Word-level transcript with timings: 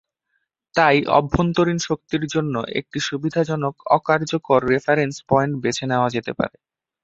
তাই, 0.75 0.97
অভ্যন্তরীণ 1.11 1.79
শক্তির 1.79 2.23
জন্য 2.27 2.55
একটি 2.79 2.99
সুবিধাজনক 2.99 3.75
অকার্যকর 3.89 4.59
রেফারেন্স 4.69 5.15
পয়েন্ট 5.29 5.53
বেছে 5.63 5.85
নেওয়া 5.87 6.09
যেতে 6.09 6.31
পারে। 6.33 6.55